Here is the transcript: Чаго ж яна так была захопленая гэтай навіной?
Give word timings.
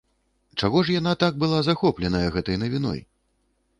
Чаго 0.61 0.79
ж 0.87 0.95
яна 0.99 1.13
так 1.23 1.37
была 1.43 1.59
захопленая 1.69 2.25
гэтай 2.37 2.57
навіной? 2.63 2.99